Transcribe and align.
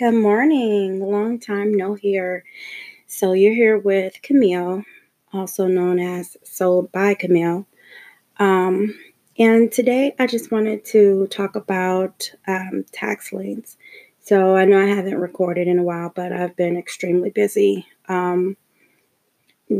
Good 0.00 0.14
morning. 0.14 0.98
Long 0.98 1.38
time 1.38 1.74
no 1.74 1.92
here. 1.92 2.42
So 3.06 3.34
you're 3.34 3.52
here 3.52 3.76
with 3.76 4.22
Camille, 4.22 4.82
also 5.30 5.66
known 5.66 5.98
as 5.98 6.38
Sold 6.42 6.90
by 6.90 7.12
Camille. 7.12 7.66
Um, 8.38 8.98
and 9.38 9.70
today 9.70 10.14
I 10.18 10.26
just 10.26 10.50
wanted 10.50 10.86
to 10.86 11.26
talk 11.26 11.54
about 11.54 12.32
um, 12.48 12.86
tax 12.92 13.30
liens. 13.30 13.76
So 14.20 14.56
I 14.56 14.64
know 14.64 14.80
I 14.80 14.86
haven't 14.86 15.20
recorded 15.20 15.68
in 15.68 15.78
a 15.78 15.82
while, 15.84 16.10
but 16.16 16.32
I've 16.32 16.56
been 16.56 16.78
extremely 16.78 17.28
busy 17.28 17.86
um, 18.08 18.56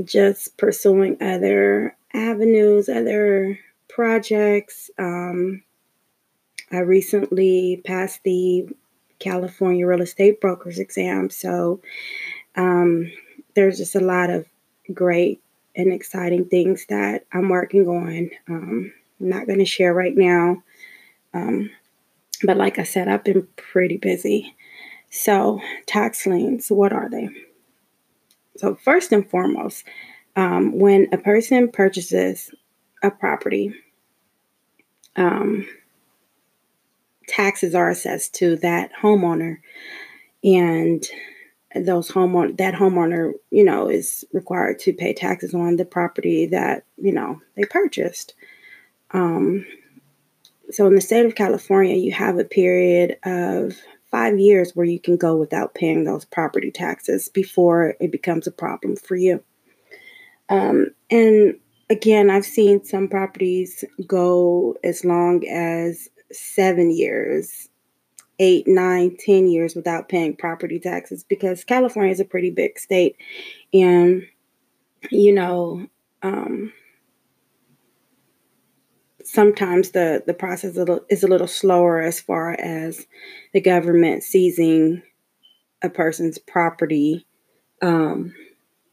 just 0.04 0.58
pursuing 0.58 1.16
other 1.22 1.96
avenues, 2.12 2.90
other 2.90 3.58
projects. 3.88 4.90
Um, 4.98 5.62
I 6.70 6.80
recently 6.80 7.80
passed 7.86 8.22
the 8.22 8.68
California 9.20 9.86
real 9.86 10.02
estate 10.02 10.40
brokers 10.40 10.78
exam, 10.78 11.30
so 11.30 11.80
um, 12.56 13.12
there's 13.54 13.78
just 13.78 13.94
a 13.94 14.00
lot 14.00 14.30
of 14.30 14.46
great 14.92 15.40
and 15.76 15.92
exciting 15.92 16.46
things 16.46 16.86
that 16.88 17.24
I'm 17.32 17.48
working 17.48 17.86
on. 17.86 18.30
Um, 18.48 18.92
I'm 19.20 19.28
not 19.28 19.46
going 19.46 19.58
to 19.58 19.64
share 19.64 19.94
right 19.94 20.16
now. 20.16 20.62
Um, 21.32 21.70
but 22.42 22.56
like 22.56 22.78
I 22.78 22.84
said, 22.84 23.08
I've 23.08 23.24
been 23.24 23.46
pretty 23.56 23.96
busy. 23.96 24.56
So, 25.10 25.60
tax 25.86 26.26
liens, 26.26 26.68
what 26.70 26.92
are 26.92 27.08
they? 27.10 27.28
So, 28.56 28.76
first 28.76 29.12
and 29.12 29.28
foremost, 29.28 29.84
um, 30.36 30.78
when 30.78 31.08
a 31.12 31.18
person 31.18 31.70
purchases 31.70 32.50
a 33.02 33.10
property, 33.10 33.74
um, 35.16 35.66
taxes 37.30 37.74
are 37.74 37.88
assessed 37.88 38.34
to 38.34 38.56
that 38.56 38.90
homeowner, 39.00 39.58
and 40.44 41.06
those 41.74 42.10
homeowner 42.10 42.56
that 42.58 42.74
homeowner, 42.74 43.32
you 43.50 43.64
know, 43.64 43.88
is 43.88 44.24
required 44.32 44.78
to 44.80 44.92
pay 44.92 45.12
taxes 45.12 45.54
on 45.54 45.76
the 45.76 45.84
property 45.84 46.46
that 46.46 46.84
you 46.96 47.12
know 47.12 47.40
they 47.56 47.64
purchased. 47.64 48.34
Um, 49.12 49.64
so 50.70 50.86
in 50.86 50.94
the 50.94 51.00
state 51.00 51.26
of 51.26 51.34
California, 51.34 51.96
you 51.96 52.12
have 52.12 52.38
a 52.38 52.44
period 52.44 53.16
of 53.24 53.76
five 54.10 54.38
years 54.38 54.74
where 54.74 54.86
you 54.86 55.00
can 55.00 55.16
go 55.16 55.36
without 55.36 55.74
paying 55.74 56.04
those 56.04 56.24
property 56.24 56.70
taxes 56.70 57.28
before 57.28 57.94
it 58.00 58.10
becomes 58.10 58.46
a 58.46 58.52
problem 58.52 58.96
for 58.96 59.16
you. 59.16 59.42
Um, 60.48 60.88
and 61.10 61.54
again, 61.90 62.30
I've 62.30 62.44
seen 62.44 62.84
some 62.84 63.08
properties 63.08 63.84
go 64.06 64.76
as 64.82 65.04
long 65.04 65.46
as 65.48 66.08
seven 66.32 66.90
years, 66.90 67.68
eight, 68.38 68.66
nine, 68.66 69.16
ten 69.18 69.48
years 69.48 69.74
without 69.74 70.08
paying 70.08 70.36
property 70.36 70.78
taxes 70.78 71.24
because 71.24 71.64
California 71.64 72.12
is 72.12 72.20
a 72.20 72.24
pretty 72.24 72.50
big 72.50 72.78
state. 72.78 73.16
And, 73.72 74.26
you 75.10 75.32
know, 75.32 75.86
um, 76.22 76.72
sometimes 79.24 79.90
the, 79.90 80.22
the 80.26 80.34
process 80.34 80.76
is 81.08 81.22
a 81.22 81.28
little 81.28 81.46
slower 81.46 82.00
as 82.00 82.20
far 82.20 82.52
as 82.52 83.06
the 83.52 83.60
government 83.60 84.22
seizing 84.22 85.02
a 85.82 85.88
person's 85.88 86.38
property, 86.38 87.26
um, 87.82 88.34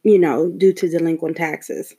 you 0.02 0.18
know, 0.18 0.50
due 0.50 0.72
to 0.72 0.88
delinquent 0.88 1.36
taxes. 1.36 1.94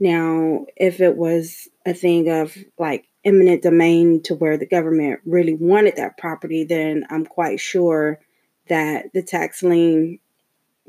Now, 0.00 0.66
if 0.76 1.00
it 1.00 1.16
was 1.16 1.68
a 1.86 1.94
thing 1.94 2.28
of 2.28 2.56
like 2.78 3.06
eminent 3.24 3.62
domain 3.62 4.22
to 4.22 4.34
where 4.34 4.56
the 4.56 4.66
government 4.66 5.20
really 5.24 5.54
wanted 5.54 5.96
that 5.96 6.18
property, 6.18 6.64
then 6.64 7.04
I'm 7.10 7.24
quite 7.24 7.60
sure 7.60 8.20
that 8.68 9.12
the 9.12 9.22
tax 9.22 9.62
lien 9.62 10.18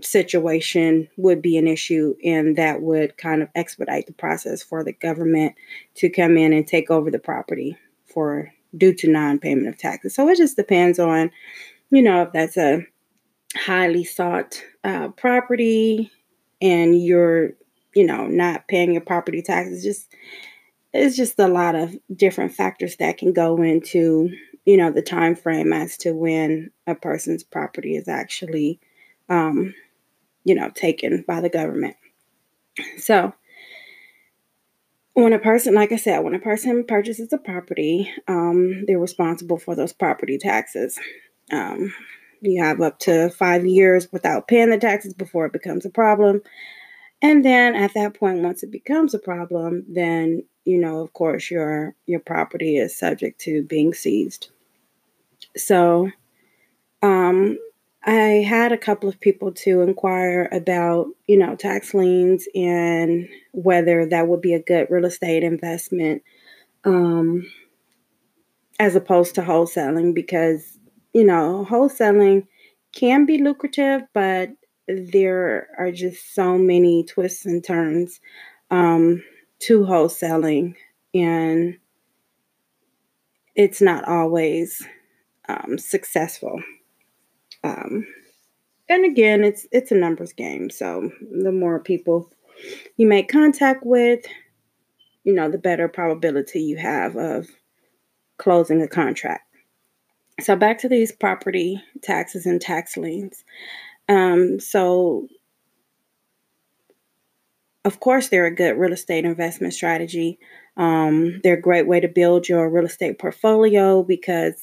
situation 0.02 1.08
would 1.17 1.42
be 1.42 1.58
an 1.58 1.67
issue 1.67 2.16
and 2.23 2.56
that 2.56 2.81
would 2.81 3.17
kind 3.17 3.44
of 3.44 3.50
expedite 3.56 4.08
the 4.08 4.14
process 4.14 4.64
for 4.64 4.83
the 4.83 4.94
government 4.94 5.55
to 5.95 6.10
come 6.10 6.38
in 6.38 6.52
and 6.52 6.67
take 6.67 6.89
over 6.89 7.11
the 7.11 7.20
property 7.20 7.77
for 8.08 8.52
due 8.76 8.94
to 8.94 9.10
non-payment 9.10 9.67
of 9.67 9.77
taxes. 9.77 10.15
So 10.15 10.27
it 10.30 10.38
just 10.38 10.55
depends 10.55 10.98
on, 10.98 11.30
you 11.92 12.02
know, 12.02 12.23
if 12.23 12.33
that's 12.33 12.58
a 12.58 12.86
highly 13.55 14.04
sought 14.04 14.64
uh, 14.83 15.10
property 15.10 16.11
and 16.60 17.00
you're, 17.00 17.52
you 17.94 18.05
know, 18.05 18.26
not 18.26 18.67
paying 18.67 18.94
your 18.94 19.02
property 19.02 19.44
taxes. 19.44 19.83
Just 19.83 20.08
it's 20.93 21.17
just 21.17 21.39
a 21.39 21.48
lot 21.48 21.76
of 21.76 21.95
different 22.15 22.54
factors 22.54 22.98
that 22.98 23.17
can 23.17 23.33
go 23.33 23.61
into, 23.61 24.30
you 24.65 24.77
know, 24.77 24.92
the 24.92 25.02
time 25.02 25.36
frame 25.36 25.73
as 25.73 25.98
to 25.98 26.14
when 26.14 26.71
a 26.87 26.95
person's 26.95 27.43
property 27.43 27.95
is 27.95 28.08
actually 28.08 28.80
um, 29.30 29.73
you 30.43 30.55
know, 30.55 30.70
taken 30.70 31.23
by 31.27 31.42
the 31.42 31.49
government. 31.49 31.95
So, 32.98 33.33
when 35.14 35.33
a 35.33 35.39
person, 35.39 35.76
like 35.76 35.92
I 35.92 35.98
said, 35.98 36.20
when 36.20 36.33
a 36.33 36.39
person 36.39 36.86
purchases 36.86 37.32
a 37.32 37.37
property, 37.37 38.11
um, 38.27 38.86
they're 38.87 38.99
responsible 38.99 39.59
for 39.59 39.76
those 39.76 39.93
property 39.93 40.39
taxes. 40.39 40.99
Um, 41.52 41.93
you 42.42 42.64
have 42.64 42.82
up 42.82 42.99
to 42.99 43.30
five 43.30 43.65
years 43.65 44.11
without 44.11 44.48
paying 44.48 44.71
the 44.71 44.77
taxes 44.77 45.14
before 45.14 45.45
it 45.45 45.53
becomes 45.53 45.86
a 45.86 45.89
problem. 45.89 46.42
And 47.21 47.45
then 47.45 47.76
at 47.76 47.93
that 47.93 48.15
point, 48.15 48.42
once 48.42 48.64
it 48.64 48.71
becomes 48.71 49.14
a 49.14 49.20
problem, 49.20 49.86
then 49.87 50.43
you 50.66 50.78
know, 50.78 51.02
of 51.02 51.14
course, 51.14 51.52
your 51.52 51.96
your 52.06 52.20
property 52.20 52.78
is 52.78 52.98
subject 52.98 53.40
to 53.42 53.64
being 53.64 53.94
seized. 53.94 54.50
So, 55.56 56.10
um, 57.02 57.58
I 58.06 58.44
had 58.48 58.72
a 58.72 58.78
couple 58.78 59.08
of 59.08 59.20
people 59.20 59.52
to 59.54 59.82
inquire 59.82 60.50
about, 60.52 61.08
you 61.28 61.38
know, 61.38 61.56
tax 61.56 61.94
liens 61.94 62.48
and 62.54 63.30
whether 63.52 64.06
that 64.06 64.28
would 64.28 64.42
be 64.42 64.54
a 64.54 64.62
good 64.62 64.88
real 64.90 65.06
estate 65.06 65.44
investment 65.44 66.22
um, 66.84 67.45
as 68.78 68.95
opposed 68.95 69.36
to 69.36 69.42
wholesaling 69.42 70.14
because, 70.14 70.80
you 71.14 71.24
know, 71.24 71.66
wholesaling 71.70 72.45
can 72.94 73.26
be 73.26 73.38
lucrative, 73.38 74.02
but 74.14 74.50
there 74.88 75.70
are 75.78 75.92
just 75.92 76.36
so 76.36 76.58
many 76.58 77.06
twists 77.06 77.45
and 77.45 77.64
turns 77.64 78.20
um, 78.70 79.24
to 79.68 79.82
wholesaling, 79.82 80.76
and 81.14 81.78
it's 83.56 83.82
not 83.82 84.08
always 84.08 84.86
um, 85.48 85.78
successful. 85.78 86.62
Um, 87.64 88.06
and 88.90 89.06
again, 89.06 89.44
it's 89.44 89.66
it's 89.72 89.92
a 89.92 89.96
numbers 89.96 90.34
game. 90.34 90.70
So 90.70 91.12
the 91.32 91.52
more 91.52 91.80
people 91.80 92.32
you 92.98 93.08
make 93.08 93.32
contact 93.32 93.86
with, 93.86 94.26
you 95.24 95.34
know, 95.34 95.50
the 95.50 95.58
better 95.58 95.88
probability 95.88 96.62
you 96.62 96.78
have 96.78 97.16
of 97.16 97.48
closing 98.38 98.82
a 98.82 98.88
contract. 98.88 99.44
So 100.42 100.56
back 100.56 100.80
to 100.80 100.90
these 100.90 101.12
property 101.12 101.82
taxes 102.02 102.45
and 102.45 102.60
tax 102.60 102.98
liens. 102.98 103.44
Um, 104.10 104.60
so 104.60 105.28
of 107.86 107.99
course, 107.99 108.30
they're 108.30 108.45
a 108.45 108.55
good 108.55 108.77
real 108.77 108.94
estate 108.94 109.26
investment 109.26 109.73
strategy. 109.73 110.39
Um, 110.77 111.42
they're 111.44 111.58
a 111.58 111.61
great 111.61 111.88
way 111.88 111.99
to 111.99 112.08
build 112.08 112.48
your 112.48 112.70
real 112.70 112.86
estate 112.86 113.20
portfolio 113.20 114.04
because 114.04 114.55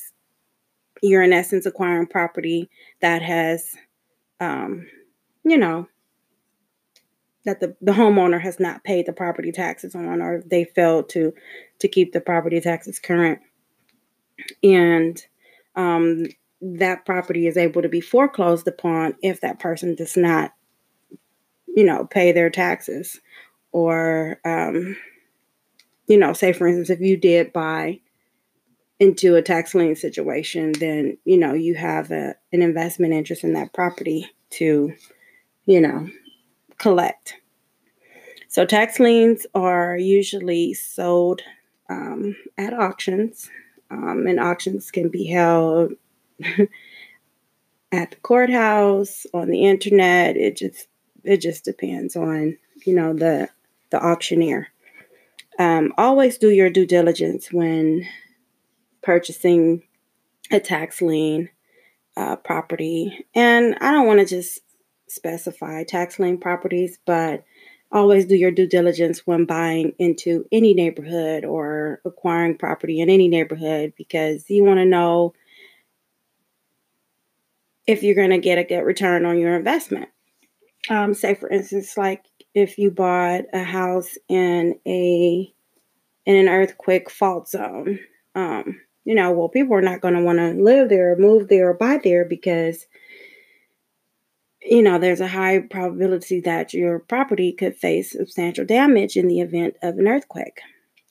you're 1.03 1.23
in 1.23 1.33
essence 1.33 1.67
acquiring 1.67 2.07
property 2.07 2.71
that 3.01 3.23
has, 3.23 3.75
um, 4.41 4.87
you 5.45 5.59
know, 5.59 5.87
that 7.45 7.61
the, 7.61 7.77
the 7.81 7.93
homeowner 7.93 8.41
has 8.41 8.61
not 8.61 8.85
paid 8.85 9.07
the 9.07 9.13
property 9.13 9.53
taxes 9.53 9.95
on 9.95 10.21
or 10.21 10.43
they 10.47 10.65
failed 10.65 11.09
to 11.11 11.33
to 11.79 11.89
keep 11.89 12.13
the 12.13 12.21
property 12.21 12.61
taxes 12.61 12.99
current 12.99 13.41
and 14.63 15.27
um, 15.77 16.27
that 16.61 17.07
property 17.07 17.47
is 17.47 17.57
able 17.57 17.81
to 17.83 17.89
be 17.89 18.01
foreclosed 18.01 18.69
upon 18.69 19.15
if 19.23 19.41
that 19.41 19.59
person 19.59 19.95
does 19.95 20.17
not 20.17 20.53
you 21.77 21.85
know 21.85 22.05
pay 22.05 22.33
their 22.33 22.51
taxes 22.51 23.21
or 23.73 24.41
um, 24.45 24.97
you 26.07 26.19
know 26.19 26.33
say 26.33 26.53
for 26.53 26.67
instance 26.67 26.91
if 26.91 27.01
you 27.01 27.17
did 27.17 27.53
buy 27.53 28.01
into 29.01 29.35
a 29.35 29.43
tax 29.43 29.75
lien 29.75 29.97
situation, 29.97 30.73
then 30.79 31.17
you 31.25 31.39
know 31.39 31.55
you 31.55 31.75
have 31.75 32.13
a, 32.13 32.37
an 32.53 32.63
investment 32.63 33.15
interest 33.15 33.43
in 33.43 33.55
that 33.55 33.73
property 33.73 34.31
to, 34.51 34.93
you 35.65 35.81
know, 35.81 36.09
collect. 36.79 37.37
So 38.49 38.67
tax 38.67 39.01
liens 39.01 39.47
are 39.55 39.97
usually 39.97 40.75
sold 40.75 41.41
um, 41.89 42.37
at 42.59 42.75
auctions, 42.75 43.51
um, 43.91 44.27
and 44.27 44.39
auctions 44.39 44.91
can 44.91 45.09
be 45.09 45.27
held 45.27 45.95
at 47.91 48.11
the 48.11 48.17
courthouse, 48.23 49.27
on 49.33 49.49
the 49.49 49.65
internet. 49.65 50.37
It 50.37 50.57
just 50.57 50.89
it 51.25 51.39
just 51.39 51.65
depends 51.65 52.17
on 52.17 52.57
you 52.85 52.95
know 52.95 53.13
the 53.13 53.49
the 53.91 54.05
auctioneer. 54.05 54.69
Um, 55.59 55.93
always 55.99 56.39
do 56.39 56.51
your 56.51 56.71
due 56.71 56.87
diligence 56.87 57.53
when 57.53 58.07
purchasing 59.03 59.83
a 60.51 60.61
tax 60.61 61.03
lien 61.03 61.51
uh, 62.17 62.37
property. 62.37 63.27
And 63.35 63.77
I 63.81 63.91
don't 63.91 64.07
want 64.07 64.21
to 64.21 64.27
just 64.27 64.61
specify 65.09 65.85
tax 65.85 66.19
lien 66.19 66.39
properties, 66.39 66.99
but 67.05 67.45
always 67.93 68.27
do 68.27 68.37
your 68.37 68.51
due 68.51 68.69
diligence 68.69 69.27
when 69.27 69.45
buying 69.45 69.93
into 69.99 70.47
any 70.53 70.75
neighborhood 70.75 71.45
or 71.45 72.01
acquiring 72.05 72.57
property 72.57 73.01
in 73.01 73.11
any 73.11 73.29
neighborhood 73.29 73.93
because 73.97 74.49
you 74.49 74.65
want 74.65 74.79
to 74.79 74.85
know 74.85 75.35
if 77.87 78.03
you're 78.03 78.15
going 78.15 78.31
to 78.31 78.39
get 78.39 78.59
a 78.59 78.65
good 78.65 78.83
return 78.83 79.25
on 79.25 79.39
your 79.39 79.57
investment. 79.57 80.09
Um, 80.89 81.15
say, 81.15 81.35
for 81.35 81.49
instance, 81.49 81.97
like 81.97 82.25
if 82.55 82.79
you 82.79 82.91
bought 82.91 83.43
a 83.53 83.63
house 83.63 84.17
in 84.29 84.79
a 84.87 85.53
in 86.27 86.37
an 86.37 86.49
earthquake 86.49 87.11
fault 87.11 87.49
zone, 87.49 87.99
um, 88.35 88.81
you 89.05 89.15
know, 89.15 89.31
well, 89.33 89.49
people 89.49 89.75
are 89.75 89.83
not 89.83 90.01
going 90.01 90.15
to 90.15 90.23
want 90.23 90.39
to 90.39 90.53
live 90.53 90.89
there, 90.89 91.13
or 91.13 91.17
move 91.17 91.49
there, 91.49 91.71
or 91.71 91.75
buy 91.75 91.99
there 92.03 92.25
because 92.25 92.87
you 94.63 94.83
know, 94.83 94.99
there's 94.99 95.21
a 95.21 95.29
high 95.29 95.59
probability 95.59 96.41
that 96.41 96.75
your 96.75 96.99
property 96.99 97.53
could 97.53 97.77
face 97.77 98.13
substantial 98.13 98.65
damage 98.65 99.17
in 99.17 99.27
the 99.27 99.41
event 99.41 99.75
of 99.83 99.99
an 99.99 100.07
earthquake 100.07 100.61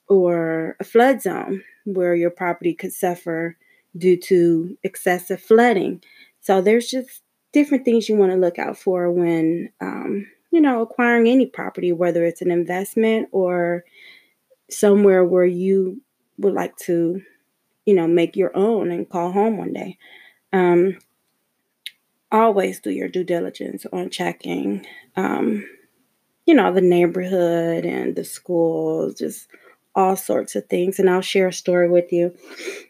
or 0.07 0.75
a 0.79 0.83
flood 0.83 1.21
zone 1.21 1.63
where 1.85 2.15
your 2.15 2.29
property 2.29 2.73
could 2.73 2.93
suffer 2.93 3.57
due 3.97 4.17
to 4.17 4.77
excessive 4.83 5.41
flooding. 5.41 6.01
So 6.41 6.61
there's 6.61 6.89
just 6.89 7.21
different 7.51 7.85
things 7.85 8.07
you 8.07 8.15
want 8.15 8.31
to 8.31 8.37
look 8.37 8.59
out 8.59 8.77
for 8.77 9.11
when, 9.11 9.71
um, 9.81 10.27
you 10.51 10.61
know, 10.61 10.81
acquiring 10.81 11.27
any 11.27 11.45
property, 11.45 11.91
whether 11.91 12.25
it's 12.25 12.41
an 12.41 12.51
investment 12.51 13.29
or 13.31 13.83
somewhere 14.69 15.23
where 15.23 15.45
you 15.45 16.01
would 16.37 16.53
like 16.53 16.75
to, 16.77 17.21
you 17.85 17.93
know, 17.93 18.07
make 18.07 18.35
your 18.35 18.55
own 18.55 18.91
and 18.91 19.09
call 19.09 19.31
home 19.31 19.57
one 19.57 19.73
day. 19.73 19.97
Um, 20.53 20.97
always 22.31 22.79
do 22.79 22.91
your 22.91 23.07
due 23.07 23.23
diligence 23.23 23.85
on 23.91 24.09
checking, 24.09 24.85
um, 25.15 25.67
you 26.45 26.53
know, 26.53 26.73
the 26.73 26.81
neighborhood 26.81 27.85
and 27.85 28.15
the 28.15 28.23
schools, 28.23 29.15
just 29.15 29.47
all 29.95 30.15
sorts 30.15 30.55
of 30.55 30.65
things. 30.67 30.99
And 30.99 31.09
I'll 31.09 31.21
share 31.21 31.47
a 31.47 31.53
story 31.53 31.89
with 31.89 32.11
you. 32.11 32.35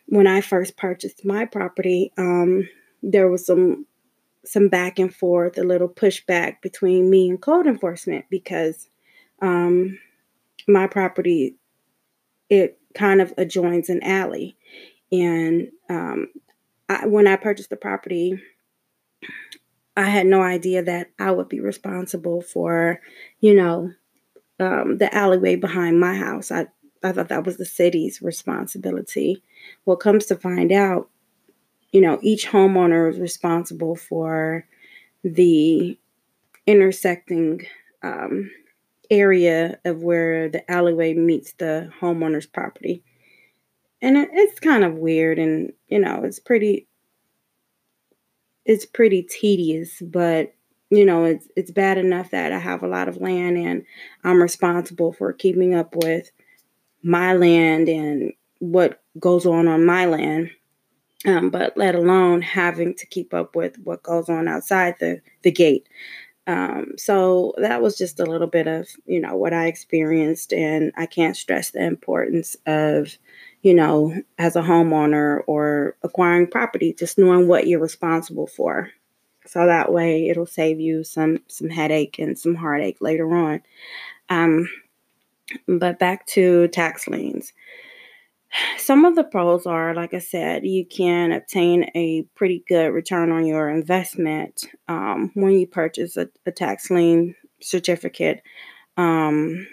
When 0.08 0.28
I 0.28 0.42
first 0.42 0.78
purchased 0.78 1.26
my 1.26 1.46
property, 1.46 2.12
um, 2.18 2.68
there 3.02 3.30
was 3.30 3.46
some 3.46 3.86
some 4.46 4.68
back 4.68 5.00
and 5.00 5.14
forth, 5.14 5.58
a 5.58 5.64
little 5.64 5.90
pushback 5.90 6.62
between 6.62 7.10
me 7.10 7.30
and 7.30 7.42
code 7.42 7.68
enforcement 7.68 8.26
because 8.30 8.90
um, 9.42 10.00
my 10.68 10.88
property 10.88 11.56
it 12.50 12.80
kind 12.96 13.22
of 13.22 13.34
adjoins 13.38 13.90
an 13.90 14.02
alley, 14.02 14.58
and 15.12 15.70
um, 15.90 16.30
I, 16.90 17.06
when 17.06 17.28
I 17.28 17.36
purchased 17.36 17.70
the 17.70 17.76
property, 17.76 18.42
I 19.96 20.06
had 20.06 20.26
no 20.26 20.42
idea 20.42 20.82
that 20.84 21.12
I 21.20 21.32
would 21.32 21.50
be 21.50 21.60
responsible 21.60 22.42
for, 22.42 23.02
you 23.40 23.54
know, 23.54 23.94
um, 24.60 24.98
the 24.98 25.14
alleyway 25.14 25.56
behind 25.56 26.00
my 26.00 26.16
house. 26.16 26.52
I, 26.52 26.68
I 27.04 27.12
thought 27.12 27.30
that 27.30 27.46
was 27.46 27.58
the 27.58 27.66
city's 27.66 28.22
responsibility. 28.22 29.44
What 29.84 30.00
comes 30.00 30.26
to 30.28 30.36
find 30.36 30.72
out, 30.72 31.10
you 31.92 32.02
know, 32.02 32.20
each 32.22 32.48
homeowner 32.48 33.12
is 33.12 33.20
responsible 33.20 33.96
for 33.96 34.66
the 35.24 35.98
intersecting 36.68 37.66
um, 38.04 38.52
area 39.10 39.80
of 39.86 40.04
where 40.04 40.50
the 40.50 40.70
alleyway 40.72 41.14
meets 41.14 41.54
the 41.54 41.92
homeowner's 42.00 42.46
property. 42.46 43.04
And 44.02 44.18
it's 44.18 44.60
kind 44.60 44.84
of 44.84 44.94
weird 44.94 45.40
and, 45.40 45.74
you 45.88 46.00
know, 46.00 46.24
it's 46.24 46.40
pretty 46.40 46.88
it's 48.66 48.86
pretty 48.86 49.24
tedious, 49.24 50.02
but 50.02 50.54
you 50.92 51.06
know, 51.06 51.26
it's 51.26 51.48
it's 51.56 51.72
bad 51.72 51.98
enough 51.98 52.32
that 52.32 52.52
I 52.52 52.60
have 52.60 52.84
a 52.84 52.88
lot 52.88 53.08
of 53.08 53.18
land 53.18 53.58
and 53.58 53.84
I'm 54.24 54.42
responsible 54.42 55.12
for 55.12 55.34
keeping 55.34 55.74
up 55.74 55.96
with 55.96 56.32
my 57.04 57.34
land 57.34 57.90
and 57.90 58.34
what 58.60 59.02
goes 59.20 59.46
on 59.46 59.68
on 59.68 59.86
my 59.86 60.06
land. 60.06 60.52
Um, 61.26 61.50
but 61.50 61.76
let 61.78 61.96
alone 61.96 62.42
having 62.42 62.96
to 62.96 63.06
keep 63.06 63.34
up 63.34 63.56
with 63.56 63.78
what 63.84 64.04
goes 64.04 64.30
on 64.30 64.48
outside 64.48 64.96
the 65.00 65.22
the 65.44 65.52
gate. 65.52 65.88
Um, 66.48 66.94
so 66.98 67.54
that 67.58 67.82
was 67.82 67.98
just 67.98 68.20
a 68.20 68.26
little 68.26 68.48
bit 68.48 68.68
of 68.68 68.88
you 69.06 69.20
know 69.20 69.36
what 69.36 69.54
I 69.54 69.68
experienced, 69.68 70.54
and 70.54 70.92
I 70.98 71.06
can't 71.06 71.38
stress 71.38 71.72
the 71.72 71.84
importance 71.86 72.56
of 72.66 73.18
you 73.62 73.74
know, 73.74 74.14
as 74.38 74.56
a 74.56 74.62
homeowner 74.62 75.42
or 75.48 75.96
acquiring 76.04 76.48
property, 76.48 76.94
just 76.94 77.18
knowing 77.18 77.48
what 77.48 77.68
you're 77.68 77.80
responsible 77.80 78.48
for. 78.48 78.90
So 79.46 79.66
that 79.66 79.92
way 79.92 80.30
it'll 80.30 80.46
save 80.46 80.80
you 80.80 81.04
some 81.04 81.40
some 81.48 81.70
headache 81.70 82.20
and 82.20 82.38
some 82.38 82.56
heartache 82.56 82.98
later 83.02 83.34
on. 83.36 83.62
Um, 84.30 84.70
but 85.68 86.00
back 86.00 86.26
to 86.28 86.68
tax 86.70 87.08
liens. 87.08 87.54
Some 88.78 89.06
of 89.06 89.16
the 89.16 89.24
pros 89.24 89.66
are, 89.66 89.94
like 89.94 90.14
I 90.14 90.20
said, 90.20 90.66
you 90.66 90.86
can 90.86 91.32
obtain 91.32 91.92
a 91.96 92.24
pretty 92.36 92.64
good 92.68 92.88
return 92.88 93.32
on 93.32 93.46
your 93.46 93.70
investment 93.70 94.66
um, 94.88 95.32
when 95.36 95.60
you 95.60 95.68
purchase 95.68 96.18
a, 96.18 96.30
a 96.46 96.52
tax 96.52 96.90
lien 96.90 97.36
certificate. 97.62 98.42
Um, 98.98 99.68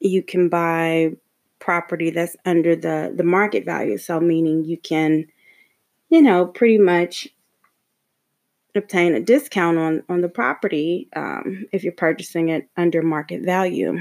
you 0.00 0.22
can 0.22 0.48
buy 0.48 1.12
property 1.64 2.10
that's 2.10 2.36
under 2.44 2.76
the 2.76 3.12
the 3.16 3.24
market 3.24 3.64
value 3.64 3.96
so 3.96 4.20
meaning 4.20 4.64
you 4.64 4.76
can 4.76 5.24
you 6.10 6.20
know 6.20 6.44
pretty 6.44 6.76
much 6.76 7.26
obtain 8.74 9.14
a 9.14 9.20
discount 9.20 9.78
on 9.78 10.02
on 10.10 10.20
the 10.20 10.28
property 10.28 11.08
um, 11.16 11.64
if 11.72 11.82
you're 11.82 11.92
purchasing 11.94 12.50
it 12.50 12.68
under 12.76 13.00
market 13.00 13.42
value 13.42 13.98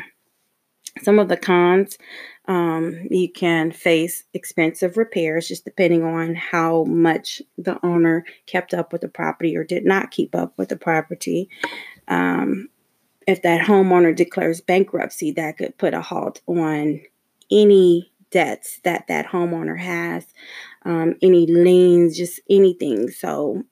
some 1.02 1.20
of 1.20 1.30
the 1.30 1.38
cons 1.38 1.98
um, 2.46 3.08
you 3.10 3.32
can 3.32 3.72
face 3.72 4.26
expensive 4.34 4.98
repairs 4.98 5.48
just 5.48 5.66
depending 5.66 6.04
on 6.04 6.36
how 6.36 6.84
much 6.84 7.42
the 7.58 7.80
owner 7.86 8.26
kept 8.46 8.74
up 8.74 8.92
with 8.92 9.02
the 9.02 9.08
property 9.08 9.56
or 9.56 9.64
did 9.64 9.86
not 9.86 10.12
keep 10.12 10.36
up 10.36 10.54
with 10.58 10.70
the 10.70 10.76
property 10.76 11.50
um, 12.08 12.70
if 13.28 13.42
that 13.42 13.66
homeowner 13.66 14.16
declares 14.16 14.62
bankruptcy 14.62 15.32
that 15.32 15.58
could 15.58 15.78
put 15.78 15.94
a 15.94 16.02
halt 16.02 16.42
on 16.48 17.02
any 17.52 18.12
debts 18.32 18.80
that 18.84 19.08
that 19.08 19.28
homeowner 19.28 19.80
has, 19.80 20.26
um, 20.86 21.16
any 21.22 21.46
liens, 21.46 22.18
just 22.18 22.40
anything. 22.50 23.10
So 23.10 23.64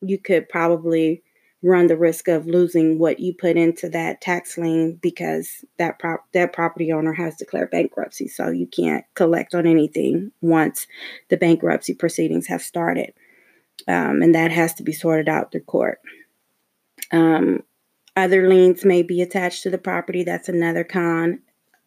you 0.00 0.18
could 0.18 0.48
probably 0.48 1.22
run 1.62 1.88
the 1.88 1.96
risk 1.96 2.28
of 2.28 2.46
losing 2.46 2.98
what 2.98 3.20
you 3.20 3.34
put 3.34 3.56
into 3.56 3.88
that 3.90 4.20
tax 4.20 4.56
lien 4.56 4.98
because 5.00 5.64
that 5.78 5.98
prop 5.98 6.24
that 6.32 6.52
property 6.52 6.92
owner 6.92 7.12
has 7.12 7.36
declared 7.36 7.70
bankruptcy. 7.70 8.28
So 8.28 8.50
you 8.50 8.66
can't 8.66 9.04
collect 9.14 9.54
on 9.54 9.66
anything 9.66 10.32
once 10.40 10.86
the 11.28 11.36
bankruptcy 11.36 11.94
proceedings 11.94 12.46
have 12.46 12.62
started, 12.62 13.12
um, 13.86 14.22
and 14.22 14.34
that 14.34 14.50
has 14.52 14.74
to 14.74 14.82
be 14.82 14.92
sorted 14.92 15.28
out 15.28 15.52
through 15.52 15.62
court. 15.62 15.98
Um, 17.12 17.62
other 18.16 18.48
liens 18.48 18.84
may 18.84 19.02
be 19.02 19.20
attached 19.20 19.62
to 19.64 19.70
the 19.70 19.78
property. 19.78 20.24
That's 20.24 20.48
another 20.48 20.84
con 20.84 21.40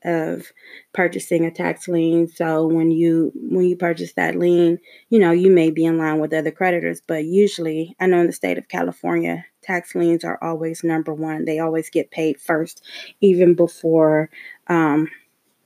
of 0.05 0.51
purchasing 0.93 1.45
a 1.45 1.51
tax 1.51 1.87
lien. 1.87 2.27
So 2.27 2.67
when 2.67 2.91
you 2.91 3.31
when 3.35 3.65
you 3.65 3.75
purchase 3.75 4.13
that 4.13 4.35
lien, 4.35 4.79
you 5.09 5.19
know, 5.19 5.31
you 5.31 5.49
may 5.49 5.71
be 5.71 5.85
in 5.85 5.97
line 5.97 6.19
with 6.19 6.33
other 6.33 6.51
creditors, 6.51 7.01
but 7.07 7.25
usually 7.25 7.95
I 7.99 8.07
know 8.07 8.19
in 8.19 8.27
the 8.27 8.33
state 8.33 8.57
of 8.57 8.67
California, 8.67 9.45
tax 9.63 9.95
liens 9.95 10.23
are 10.23 10.37
always 10.41 10.83
number 10.83 11.13
one. 11.13 11.45
They 11.45 11.59
always 11.59 11.89
get 11.89 12.11
paid 12.11 12.39
first, 12.39 12.83
even 13.21 13.53
before 13.53 14.29
um, 14.67 15.09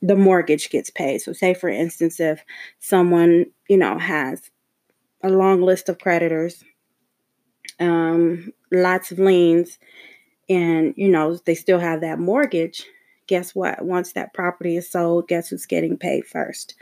the 0.01 0.16
mortgage 0.16 0.70
gets 0.70 0.89
paid. 0.89 1.20
So 1.20 1.34
say 1.34 1.54
for 1.54 1.70
instance, 1.70 2.20
if 2.20 2.44
someone, 2.80 3.48
you 3.68 3.77
know, 3.77 3.98
has 3.98 4.51
a 5.24 5.30
long 5.30 5.62
list 5.62 5.89
of 5.89 6.00
creditors, 6.00 6.63
um, 7.80 8.54
lots 8.72 9.12
of 9.12 9.20
liens, 9.20 9.80
and 10.50 10.94
you 10.96 11.10
know, 11.10 11.36
they 11.46 11.56
still 11.56 11.80
have 11.80 12.01
that 12.01 12.20
mortgage 12.20 12.86
guess 13.27 13.54
what? 13.54 13.84
Once 13.86 14.13
that 14.13 14.34
property 14.34 14.77
is 14.77 14.89
sold, 14.89 15.27
guess 15.27 15.50
who's 15.50 15.66
getting 15.66 15.98
paid 15.98 16.25
first? 16.25 16.75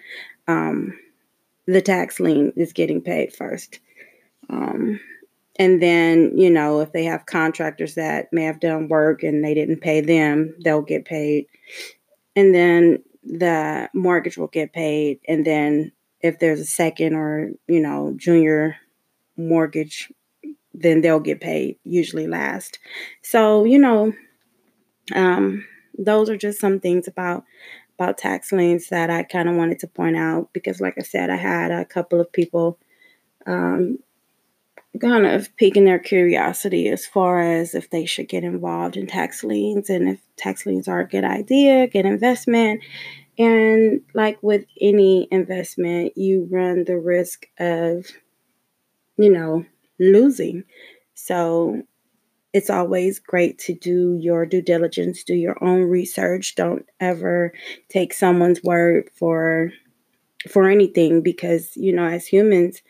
Um, 0.48 0.98
the 1.66 1.82
tax 1.82 2.20
lien 2.20 2.54
is 2.56 2.72
getting 2.72 3.02
paid 3.02 3.34
first. 3.34 3.80
Um, 4.50 5.00
and 5.58 5.82
then, 5.82 6.38
you 6.38 6.50
know, 6.50 6.82
if 6.82 6.92
they 6.92 7.06
have 7.06 7.26
contractors 7.26 7.96
that 7.96 8.32
may 8.34 8.44
have 8.44 8.60
done 8.60 8.90
work 8.90 9.24
and 9.24 9.44
they 9.44 9.54
didn't 9.54 9.80
pay 9.80 10.02
them, 10.02 10.54
they'll 10.64 10.82
get 10.82 11.06
paid. 11.06 11.46
And 12.36 12.54
then 12.54 13.04
the 13.24 13.90
mortgage 13.94 14.38
will 14.38 14.48
get 14.48 14.74
paid. 14.74 15.20
And 15.28 15.46
then 15.46 15.94
if 16.22 16.40
there's 16.40 16.60
a 16.60 16.66
second 16.66 17.16
or, 17.16 17.52
you 17.68 17.80
know, 17.80 18.14
junior 18.18 18.76
mortgage, 19.38 20.12
then 20.74 21.02
they'll 21.02 21.20
get 21.20 21.40
paid 21.40 21.78
usually 21.86 22.28
last. 22.28 22.80
So, 23.22 23.64
you 23.64 23.80
know, 23.80 24.14
um, 25.14 25.66
those 25.98 26.30
are 26.30 26.38
just 26.38 26.60
some 26.60 26.80
things 26.80 27.08
about 27.08 27.44
about 27.98 28.18
tax 28.18 28.52
liens 28.52 28.90
that 28.90 29.10
I 29.10 29.24
kind 29.24 29.48
of 29.48 29.56
wanted 29.56 29.80
to 29.80 29.88
point 29.88 30.18
out 30.18 30.50
because, 30.52 30.82
like 30.82 30.96
I 30.98 31.02
said, 31.02 31.30
I 31.30 31.38
had 31.38 31.72
a 31.72 31.86
couple 31.86 32.20
of 32.20 32.32
people, 32.32 32.78
um, 33.48 34.00
kind 35.00 35.25
of 35.25 35.56
piquing 35.58 35.86
their 35.86 36.00
curiosity 36.00 36.88
as 36.90 37.06
far 37.06 37.42
as 37.42 37.75
if 37.75 37.90
they 37.90 38.06
should 38.06 38.30
get 38.30 38.44
involved 38.44 38.98
in 38.98 39.08
tax 39.08 39.44
liens 39.44 39.90
and 39.90 40.10
if 40.10 40.20
tax 40.38 40.66
liens 40.66 40.88
are 40.88 41.02
a 41.02 41.08
good 41.08 41.24
idea, 41.24 41.88
good 41.88 42.06
investment. 42.06 42.82
And 43.38 44.02
like 44.14 44.38
with 44.42 44.66
any 44.80 45.28
investment, 45.32 46.18
you 46.18 46.48
run 46.50 46.86
the 46.86 46.98
risk 46.98 47.48
of, 47.60 48.06
you 49.18 49.30
know, 49.30 49.66
losing. 50.00 50.64
So 51.14 51.84
it's 52.54 52.70
always 52.70 53.20
great 53.20 53.60
to 53.60 53.74
do 53.74 54.18
your 54.22 54.46
due 54.46 54.62
diligence, 54.62 55.24
do 55.24 55.36
your 55.36 55.62
own 55.62 55.84
research. 55.84 56.56
Don't 56.56 56.86
ever 57.02 57.52
take 57.90 58.14
someone's 58.14 58.64
word 58.64 59.10
for 59.14 59.72
for 60.50 60.70
anything 60.70 61.22
because 61.22 61.75
you 61.75 61.92
know 61.92 62.06
as 62.06 62.28
humans 62.28 62.82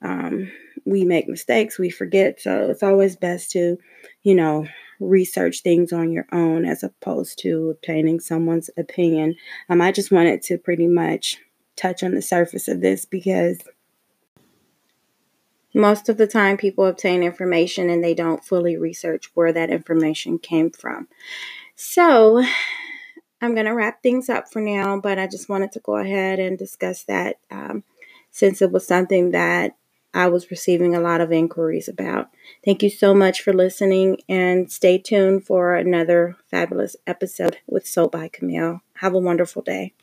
um, 0.00 0.50
we 0.84 1.04
make 1.04 1.28
mistakes 1.28 1.78
we 1.78 1.90
forget 1.90 2.40
so 2.40 2.70
it's 2.70 2.82
always 2.82 3.16
best 3.16 3.50
to 3.50 3.78
you 4.22 4.34
know 4.34 4.66
research 5.00 5.62
things 5.62 5.92
on 5.92 6.12
your 6.12 6.26
own 6.32 6.64
as 6.64 6.82
opposed 6.82 7.38
to 7.38 7.70
obtaining 7.70 8.20
someone's 8.20 8.70
opinion 8.76 9.34
um, 9.68 9.80
i 9.80 9.90
just 9.90 10.12
wanted 10.12 10.42
to 10.42 10.58
pretty 10.58 10.86
much 10.86 11.38
touch 11.76 12.02
on 12.02 12.14
the 12.14 12.22
surface 12.22 12.68
of 12.68 12.80
this 12.80 13.04
because 13.04 13.58
most 15.74 16.08
of 16.08 16.18
the 16.18 16.26
time 16.26 16.56
people 16.56 16.86
obtain 16.86 17.22
information 17.22 17.88
and 17.88 18.04
they 18.04 18.14
don't 18.14 18.44
fully 18.44 18.76
research 18.76 19.30
where 19.34 19.52
that 19.52 19.70
information 19.70 20.38
came 20.38 20.70
from. 20.70 21.08
So, 21.74 22.44
I'm 23.40 23.54
going 23.54 23.66
to 23.66 23.74
wrap 23.74 24.02
things 24.02 24.28
up 24.28 24.52
for 24.52 24.60
now, 24.60 25.00
but 25.00 25.18
I 25.18 25.26
just 25.26 25.48
wanted 25.48 25.72
to 25.72 25.80
go 25.80 25.96
ahead 25.96 26.38
and 26.38 26.56
discuss 26.56 27.02
that 27.04 27.38
um, 27.50 27.82
since 28.30 28.62
it 28.62 28.70
was 28.70 28.86
something 28.86 29.32
that 29.32 29.76
I 30.14 30.28
was 30.28 30.50
receiving 30.50 30.94
a 30.94 31.00
lot 31.00 31.20
of 31.20 31.32
inquiries 31.32 31.88
about. 31.88 32.28
Thank 32.64 32.82
you 32.82 32.90
so 32.90 33.14
much 33.14 33.40
for 33.40 33.52
listening 33.52 34.18
and 34.28 34.70
stay 34.70 34.98
tuned 34.98 35.46
for 35.46 35.74
another 35.74 36.36
fabulous 36.50 36.96
episode 37.06 37.58
with 37.66 37.86
Sold 37.86 38.12
by 38.12 38.28
Camille. 38.28 38.82
Have 38.96 39.14
a 39.14 39.18
wonderful 39.18 39.62
day. 39.62 39.94